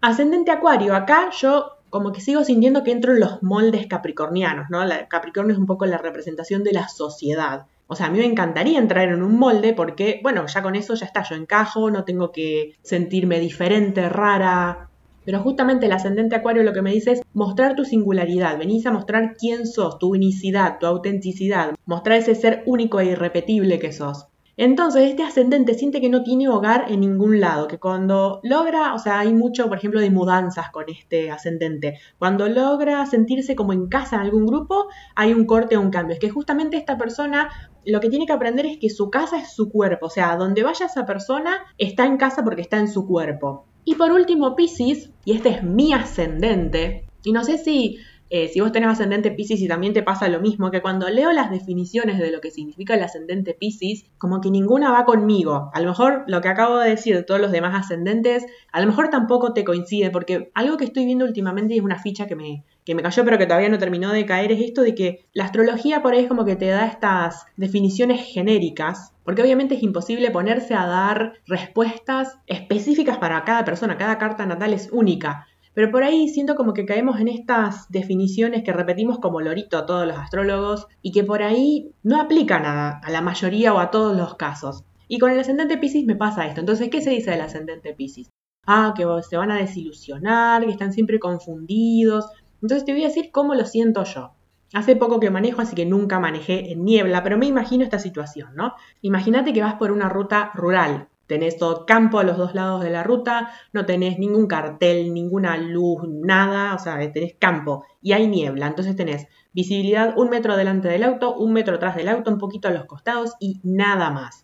Ascendente 0.00 0.50
Acuario, 0.50 0.94
acá 0.94 1.30
yo 1.30 1.78
como 1.90 2.12
que 2.12 2.20
sigo 2.20 2.42
sintiendo 2.42 2.82
que 2.82 2.90
entro 2.90 3.12
en 3.12 3.20
los 3.20 3.42
moldes 3.42 3.86
capricornianos, 3.86 4.66
¿no? 4.68 4.84
La, 4.84 5.06
Capricornio 5.06 5.52
es 5.52 5.60
un 5.60 5.66
poco 5.66 5.86
la 5.86 5.98
representación 5.98 6.64
de 6.64 6.72
la 6.72 6.88
sociedad. 6.88 7.66
O 7.86 7.94
sea, 7.94 8.06
a 8.06 8.10
mí 8.10 8.18
me 8.18 8.24
encantaría 8.24 8.80
entrar 8.80 9.08
en 9.08 9.22
un 9.22 9.38
molde 9.38 9.74
porque, 9.74 10.18
bueno, 10.22 10.44
ya 10.46 10.60
con 10.62 10.74
eso 10.74 10.94
ya 10.94 11.06
está, 11.06 11.22
yo 11.22 11.36
encajo, 11.36 11.90
no 11.90 12.04
tengo 12.04 12.32
que 12.32 12.76
sentirme 12.82 13.38
diferente, 13.38 14.08
rara. 14.08 14.90
Pero 15.24 15.40
justamente 15.40 15.86
el 15.86 15.92
ascendente 15.92 16.36
acuario 16.36 16.62
lo 16.62 16.72
que 16.72 16.82
me 16.82 16.92
dice 16.92 17.12
es 17.12 17.22
mostrar 17.32 17.74
tu 17.74 17.84
singularidad, 17.84 18.58
venís 18.58 18.86
a 18.86 18.92
mostrar 18.92 19.36
quién 19.38 19.66
sos, 19.66 19.98
tu 19.98 20.12
unicidad, 20.12 20.78
tu 20.78 20.86
autenticidad, 20.86 21.74
mostrar 21.86 22.18
ese 22.18 22.34
ser 22.34 22.62
único 22.66 23.00
e 23.00 23.06
irrepetible 23.06 23.78
que 23.78 23.92
sos. 23.92 24.26
Entonces, 24.56 25.10
este 25.10 25.24
ascendente 25.24 25.74
siente 25.74 26.00
que 26.00 26.08
no 26.08 26.22
tiene 26.22 26.48
hogar 26.48 26.84
en 26.88 27.00
ningún 27.00 27.40
lado, 27.40 27.66
que 27.66 27.78
cuando 27.80 28.38
logra, 28.44 28.94
o 28.94 29.00
sea, 29.00 29.18
hay 29.18 29.34
mucho, 29.34 29.66
por 29.68 29.78
ejemplo, 29.78 30.00
de 30.00 30.10
mudanzas 30.10 30.70
con 30.70 30.84
este 30.88 31.32
ascendente. 31.32 31.98
Cuando 32.20 32.48
logra 32.48 33.04
sentirse 33.06 33.56
como 33.56 33.72
en 33.72 33.88
casa 33.88 34.14
en 34.14 34.22
algún 34.22 34.46
grupo, 34.46 34.86
hay 35.16 35.32
un 35.32 35.44
corte 35.44 35.76
o 35.76 35.80
un 35.80 35.90
cambio. 35.90 36.14
Es 36.14 36.20
que 36.20 36.30
justamente 36.30 36.76
esta 36.76 36.96
persona 36.96 37.50
lo 37.84 38.00
que 38.00 38.08
tiene 38.08 38.26
que 38.26 38.32
aprender 38.32 38.66
es 38.66 38.78
que 38.78 38.90
su 38.90 39.10
casa 39.10 39.38
es 39.38 39.52
su 39.52 39.70
cuerpo, 39.70 40.06
o 40.06 40.10
sea, 40.10 40.36
donde 40.36 40.62
vaya 40.62 40.86
esa 40.86 41.04
persona 41.04 41.64
está 41.76 42.06
en 42.06 42.16
casa 42.16 42.44
porque 42.44 42.62
está 42.62 42.78
en 42.78 42.88
su 42.88 43.06
cuerpo. 43.08 43.66
Y 43.84 43.94
por 43.96 44.12
último, 44.12 44.56
Pisces, 44.56 45.10
y 45.24 45.32
este 45.32 45.50
es 45.50 45.62
mi 45.62 45.92
ascendente, 45.92 47.06
y 47.22 47.32
no 47.32 47.44
sé 47.44 47.58
si 47.58 47.98
eh, 48.30 48.48
si 48.48 48.60
vos 48.60 48.72
tenés 48.72 48.88
ascendente 48.88 49.30
Pisces 49.30 49.60
y 49.60 49.68
también 49.68 49.92
te 49.92 50.02
pasa 50.02 50.28
lo 50.28 50.40
mismo, 50.40 50.70
que 50.70 50.80
cuando 50.80 51.08
leo 51.08 51.30
las 51.30 51.50
definiciones 51.50 52.18
de 52.18 52.32
lo 52.32 52.40
que 52.40 52.50
significa 52.50 52.94
el 52.94 53.02
ascendente 53.02 53.54
Pisces, 53.54 54.06
como 54.18 54.40
que 54.40 54.50
ninguna 54.50 54.90
va 54.90 55.04
conmigo. 55.04 55.70
A 55.72 55.80
lo 55.80 55.88
mejor 55.88 56.24
lo 56.26 56.40
que 56.40 56.48
acabo 56.48 56.78
de 56.78 56.90
decir 56.90 57.14
de 57.14 57.22
todos 57.22 57.40
los 57.40 57.52
demás 57.52 57.74
ascendentes, 57.74 58.44
a 58.72 58.80
lo 58.80 58.86
mejor 58.86 59.10
tampoco 59.10 59.52
te 59.52 59.62
coincide, 59.62 60.10
porque 60.10 60.50
algo 60.54 60.76
que 60.76 60.84
estoy 60.84 61.04
viendo 61.04 61.24
últimamente 61.24 61.74
y 61.74 61.78
es 61.78 61.84
una 61.84 61.98
ficha 61.98 62.26
que 62.26 62.34
me, 62.34 62.64
que 62.84 62.94
me 62.94 63.02
cayó 63.02 63.24
pero 63.24 63.38
que 63.38 63.46
todavía 63.46 63.68
no 63.68 63.78
terminó 63.78 64.12
de 64.12 64.26
caer, 64.26 64.52
es 64.52 64.60
esto 64.60 64.82
de 64.82 64.94
que 64.94 65.26
la 65.32 65.44
astrología 65.44 66.02
por 66.02 66.12
ahí 66.12 66.20
es 66.20 66.28
como 66.28 66.44
que 66.44 66.56
te 66.56 66.66
da 66.66 66.86
estas 66.86 67.46
definiciones 67.56 68.20
genéricas, 68.22 69.12
porque 69.24 69.42
obviamente 69.42 69.74
es 69.74 69.82
imposible 69.82 70.30
ponerse 70.30 70.74
a 70.74 70.86
dar 70.86 71.34
respuestas 71.46 72.38
específicas 72.46 73.18
para 73.18 73.44
cada 73.44 73.64
persona, 73.64 73.96
cada 73.96 74.18
carta 74.18 74.44
natal 74.46 74.74
es 74.74 74.90
única. 74.92 75.46
Pero 75.74 75.90
por 75.90 76.04
ahí 76.04 76.28
siento 76.28 76.54
como 76.54 76.72
que 76.72 76.86
caemos 76.86 77.18
en 77.18 77.26
estas 77.26 77.90
definiciones 77.90 78.62
que 78.62 78.72
repetimos 78.72 79.18
como 79.18 79.40
lorito 79.40 79.76
a 79.76 79.86
todos 79.86 80.06
los 80.06 80.16
astrólogos 80.16 80.86
y 81.02 81.10
que 81.10 81.24
por 81.24 81.42
ahí 81.42 81.90
no 82.04 82.20
aplican 82.20 82.64
a, 82.64 83.00
la 83.08 83.20
mayoría 83.20 83.74
o 83.74 83.78
a 83.78 83.90
todos 83.90 84.16
los 84.16 84.36
casos. 84.36 84.84
Y 85.08 85.18
con 85.18 85.32
el 85.32 85.40
ascendente 85.40 85.76
Pisces 85.76 86.04
me 86.04 86.14
pasa 86.14 86.46
esto. 86.46 86.60
Entonces, 86.60 86.90
¿qué 86.90 87.00
se 87.00 87.10
dice 87.10 87.32
del 87.32 87.40
ascendente 87.40 87.92
Pisces? 87.92 88.30
Ah, 88.66 88.94
que 88.96 89.04
se 89.28 89.36
van 89.36 89.50
a 89.50 89.58
desilusionar, 89.58 90.64
que 90.64 90.70
están 90.70 90.92
siempre 90.92 91.18
confundidos. 91.18 92.26
Entonces 92.64 92.86
te 92.86 92.92
voy 92.92 93.04
a 93.04 93.08
decir 93.08 93.30
cómo 93.30 93.54
lo 93.54 93.66
siento 93.66 94.04
yo. 94.04 94.32
Hace 94.72 94.96
poco 94.96 95.20
que 95.20 95.28
manejo, 95.28 95.60
así 95.60 95.76
que 95.76 95.84
nunca 95.84 96.18
manejé 96.18 96.72
en 96.72 96.82
niebla, 96.82 97.22
pero 97.22 97.36
me 97.36 97.44
imagino 97.44 97.84
esta 97.84 97.98
situación, 97.98 98.56
¿no? 98.56 98.72
Imagínate 99.02 99.52
que 99.52 99.60
vas 99.60 99.74
por 99.74 99.92
una 99.92 100.08
ruta 100.08 100.50
rural, 100.54 101.08
Tenés 101.26 101.56
todo 101.56 101.86
campo 101.86 102.18
a 102.18 102.24
los 102.24 102.36
dos 102.36 102.54
lados 102.54 102.82
de 102.82 102.90
la 102.90 103.02
ruta, 103.02 103.50
no 103.72 103.86
tenés 103.86 104.18
ningún 104.18 104.46
cartel, 104.46 105.14
ninguna 105.14 105.56
luz, 105.56 106.02
nada, 106.06 106.74
o 106.74 106.78
sea, 106.78 106.98
tenés 107.12 107.34
campo 107.38 107.84
y 108.02 108.12
hay 108.12 108.28
niebla. 108.28 108.66
Entonces 108.66 108.94
tenés 108.94 109.26
visibilidad 109.52 110.18
un 110.18 110.28
metro 110.28 110.56
delante 110.56 110.88
del 110.88 111.02
auto, 111.02 111.34
un 111.34 111.52
metro 111.52 111.76
atrás 111.76 111.96
del 111.96 112.08
auto, 112.08 112.30
un 112.30 112.38
poquito 112.38 112.68
a 112.68 112.72
los 112.72 112.84
costados 112.84 113.34
y 113.40 113.60
nada 113.62 114.10
más. 114.10 114.43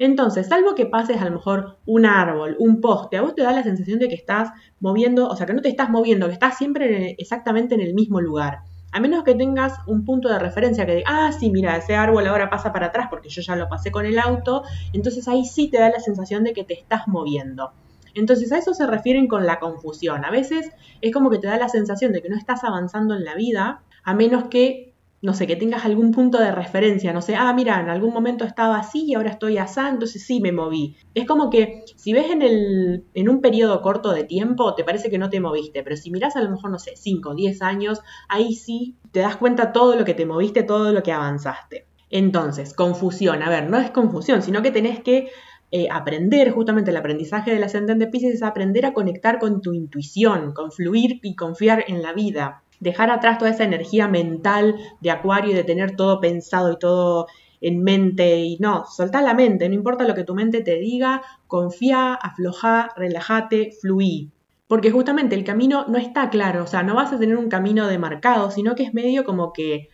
Entonces, 0.00 0.48
salvo 0.48 0.74
que 0.74 0.86
pases 0.86 1.20
a 1.20 1.26
lo 1.26 1.32
mejor 1.32 1.76
un 1.84 2.06
árbol, 2.06 2.56
un 2.58 2.80
poste, 2.80 3.18
a 3.18 3.20
vos 3.20 3.34
te 3.34 3.42
da 3.42 3.52
la 3.52 3.62
sensación 3.62 3.98
de 3.98 4.08
que 4.08 4.14
estás 4.14 4.48
moviendo, 4.80 5.28
o 5.28 5.36
sea, 5.36 5.44
que 5.44 5.52
no 5.52 5.60
te 5.60 5.68
estás 5.68 5.90
moviendo, 5.90 6.26
que 6.26 6.32
estás 6.32 6.56
siempre 6.56 7.14
exactamente 7.18 7.74
en 7.74 7.82
el 7.82 7.92
mismo 7.92 8.18
lugar. 8.22 8.60
A 8.92 9.00
menos 9.00 9.24
que 9.24 9.34
tengas 9.34 9.74
un 9.86 10.06
punto 10.06 10.30
de 10.30 10.38
referencia 10.38 10.86
que 10.86 10.94
diga, 10.94 11.10
ah, 11.10 11.32
sí, 11.32 11.50
mira, 11.50 11.76
ese 11.76 11.96
árbol 11.96 12.26
ahora 12.26 12.48
pasa 12.48 12.72
para 12.72 12.86
atrás 12.86 13.08
porque 13.10 13.28
yo 13.28 13.42
ya 13.42 13.56
lo 13.56 13.68
pasé 13.68 13.90
con 13.90 14.06
el 14.06 14.18
auto, 14.18 14.62
entonces 14.94 15.28
ahí 15.28 15.44
sí 15.44 15.68
te 15.68 15.78
da 15.78 15.90
la 15.90 16.00
sensación 16.00 16.44
de 16.44 16.54
que 16.54 16.64
te 16.64 16.72
estás 16.72 17.06
moviendo. 17.06 17.72
Entonces 18.14 18.50
a 18.52 18.58
eso 18.58 18.72
se 18.72 18.86
refieren 18.86 19.28
con 19.28 19.44
la 19.44 19.60
confusión. 19.60 20.24
A 20.24 20.30
veces 20.30 20.70
es 21.02 21.12
como 21.12 21.28
que 21.28 21.36
te 21.36 21.46
da 21.46 21.58
la 21.58 21.68
sensación 21.68 22.12
de 22.12 22.22
que 22.22 22.30
no 22.30 22.38
estás 22.38 22.64
avanzando 22.64 23.14
en 23.14 23.26
la 23.26 23.34
vida, 23.34 23.82
a 24.02 24.14
menos 24.14 24.44
que 24.44 24.89
no 25.22 25.34
sé, 25.34 25.46
que 25.46 25.56
tengas 25.56 25.84
algún 25.84 26.12
punto 26.12 26.38
de 26.38 26.50
referencia, 26.50 27.12
no 27.12 27.20
sé, 27.20 27.34
ah, 27.36 27.52
mira, 27.52 27.78
en 27.80 27.90
algún 27.90 28.12
momento 28.12 28.44
estaba 28.44 28.78
así 28.78 29.04
y 29.06 29.14
ahora 29.14 29.30
estoy 29.30 29.58
así, 29.58 29.80
entonces 29.80 30.24
sí 30.24 30.40
me 30.40 30.50
moví. 30.50 30.96
Es 31.14 31.26
como 31.26 31.50
que 31.50 31.84
si 31.96 32.14
ves 32.14 32.30
en, 32.30 32.40
el, 32.40 33.04
en 33.12 33.28
un 33.28 33.42
periodo 33.42 33.82
corto 33.82 34.12
de 34.12 34.24
tiempo, 34.24 34.74
te 34.74 34.84
parece 34.84 35.10
que 35.10 35.18
no 35.18 35.28
te 35.28 35.40
moviste, 35.40 35.82
pero 35.82 35.96
si 35.96 36.10
miras 36.10 36.36
a 36.36 36.42
lo 36.42 36.50
mejor, 36.50 36.70
no 36.70 36.78
sé, 36.78 36.92
5 36.96 37.30
o 37.30 37.34
10 37.34 37.60
años, 37.60 38.00
ahí 38.28 38.54
sí 38.54 38.96
te 39.12 39.20
das 39.20 39.36
cuenta 39.36 39.72
todo 39.72 39.94
lo 39.94 40.04
que 40.04 40.14
te 40.14 40.24
moviste, 40.24 40.62
todo 40.62 40.92
lo 40.92 41.02
que 41.02 41.12
avanzaste. 41.12 41.86
Entonces, 42.08 42.74
confusión, 42.74 43.42
a 43.42 43.50
ver, 43.50 43.68
no 43.68 43.78
es 43.78 43.90
confusión, 43.90 44.42
sino 44.42 44.62
que 44.62 44.70
tenés 44.70 45.00
que 45.00 45.28
eh, 45.70 45.86
aprender, 45.90 46.50
justamente 46.50 46.90
el 46.90 46.96
aprendizaje 46.96 47.52
del 47.52 47.62
ascendente 47.62 48.08
Pisces 48.08 48.34
es 48.34 48.42
aprender 48.42 48.86
a 48.86 48.94
conectar 48.94 49.38
con 49.38 49.60
tu 49.60 49.72
intuición, 49.74 50.52
con 50.52 50.72
fluir 50.72 51.20
y 51.22 51.36
confiar 51.36 51.84
en 51.86 52.02
la 52.02 52.12
vida 52.12 52.62
dejar 52.80 53.10
atrás 53.10 53.38
toda 53.38 53.50
esa 53.50 53.64
energía 53.64 54.08
mental 54.08 54.76
de 55.00 55.10
acuario 55.10 55.52
y 55.52 55.54
de 55.54 55.64
tener 55.64 55.96
todo 55.96 56.20
pensado 56.20 56.72
y 56.72 56.78
todo 56.78 57.26
en 57.60 57.82
mente 57.82 58.40
y 58.40 58.56
no, 58.58 58.84
soltá 58.86 59.20
la 59.20 59.34
mente, 59.34 59.68
no 59.68 59.74
importa 59.74 60.04
lo 60.04 60.14
que 60.14 60.24
tu 60.24 60.34
mente 60.34 60.62
te 60.62 60.76
diga, 60.76 61.22
confía, 61.46 62.14
afloja, 62.14 62.90
relájate, 62.96 63.72
fluí. 63.80 64.30
Porque 64.66 64.90
justamente 64.90 65.34
el 65.34 65.44
camino 65.44 65.84
no 65.88 65.98
está 65.98 66.30
claro, 66.30 66.62
o 66.62 66.66
sea, 66.66 66.82
no 66.82 66.94
vas 66.94 67.12
a 67.12 67.18
tener 67.18 67.36
un 67.36 67.48
camino 67.48 67.86
demarcado, 67.86 68.50
sino 68.50 68.74
que 68.74 68.84
es 68.84 68.94
medio 68.94 69.24
como 69.24 69.52
que 69.52 69.88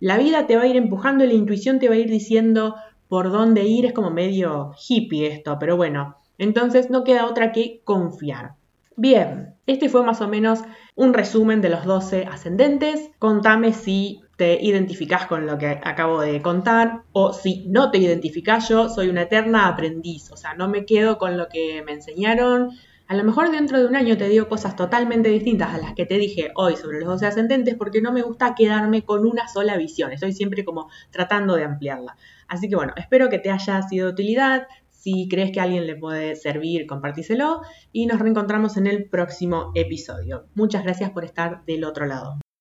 la 0.00 0.18
vida 0.18 0.46
te 0.46 0.56
va 0.56 0.62
a 0.62 0.66
ir 0.66 0.76
empujando 0.76 1.24
y 1.24 1.28
la 1.28 1.34
intuición 1.34 1.78
te 1.78 1.88
va 1.88 1.94
a 1.94 1.98
ir 1.98 2.08
diciendo 2.08 2.76
por 3.08 3.32
dónde 3.32 3.64
ir, 3.64 3.86
es 3.86 3.94
como 3.94 4.10
medio 4.10 4.72
hippie 4.86 5.26
esto, 5.26 5.56
pero 5.58 5.76
bueno, 5.76 6.16
entonces 6.36 6.90
no 6.90 7.04
queda 7.04 7.26
otra 7.26 7.52
que 7.52 7.80
confiar. 7.84 8.57
Bien, 9.00 9.54
este 9.66 9.88
fue 9.88 10.02
más 10.02 10.20
o 10.22 10.26
menos 10.26 10.58
un 10.96 11.14
resumen 11.14 11.60
de 11.60 11.68
los 11.68 11.84
12 11.84 12.26
ascendentes. 12.26 13.12
Contame 13.20 13.72
si 13.72 14.22
te 14.36 14.60
identificás 14.60 15.26
con 15.26 15.46
lo 15.46 15.56
que 15.56 15.68
acabo 15.68 16.20
de 16.20 16.42
contar 16.42 17.02
o 17.12 17.32
si 17.32 17.64
no 17.68 17.92
te 17.92 17.98
identificás 17.98 18.68
yo, 18.68 18.88
soy 18.88 19.08
una 19.08 19.22
eterna 19.22 19.68
aprendiz, 19.68 20.32
o 20.32 20.36
sea, 20.36 20.54
no 20.54 20.66
me 20.66 20.84
quedo 20.84 21.16
con 21.16 21.36
lo 21.36 21.48
que 21.48 21.80
me 21.86 21.92
enseñaron. 21.92 22.70
A 23.06 23.14
lo 23.14 23.22
mejor 23.22 23.52
dentro 23.52 23.78
de 23.78 23.86
un 23.86 23.94
año 23.94 24.16
te 24.18 24.28
digo 24.28 24.48
cosas 24.48 24.74
totalmente 24.74 25.28
distintas 25.28 25.72
a 25.72 25.78
las 25.78 25.94
que 25.94 26.04
te 26.04 26.18
dije 26.18 26.50
hoy 26.56 26.74
sobre 26.74 26.98
los 26.98 27.08
12 27.08 27.26
ascendentes 27.26 27.76
porque 27.76 28.02
no 28.02 28.10
me 28.12 28.22
gusta 28.22 28.56
quedarme 28.56 29.02
con 29.02 29.24
una 29.24 29.46
sola 29.46 29.76
visión, 29.76 30.10
estoy 30.10 30.32
siempre 30.32 30.64
como 30.64 30.90
tratando 31.12 31.54
de 31.54 31.62
ampliarla. 31.62 32.16
Así 32.48 32.68
que 32.68 32.74
bueno, 32.74 32.94
espero 32.96 33.28
que 33.28 33.38
te 33.38 33.50
haya 33.50 33.80
sido 33.82 34.06
de 34.06 34.12
utilidad. 34.12 34.66
Si 34.98 35.28
crees 35.28 35.52
que 35.52 35.60
a 35.60 35.62
alguien 35.62 35.86
le 35.86 35.94
puede 35.94 36.34
servir, 36.34 36.88
compartíselo 36.88 37.60
y 37.92 38.06
nos 38.06 38.18
reencontramos 38.18 38.76
en 38.76 38.88
el 38.88 39.08
próximo 39.08 39.70
episodio. 39.76 40.48
Muchas 40.56 40.82
gracias 40.82 41.10
por 41.10 41.24
estar 41.24 41.64
del 41.66 41.84
otro 41.84 42.04
lado. 42.04 42.40